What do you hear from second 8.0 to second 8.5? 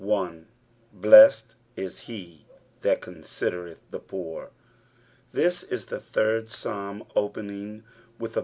nilh a.